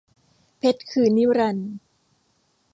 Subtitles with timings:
[0.57, 1.73] เพชรคือนิรันดร์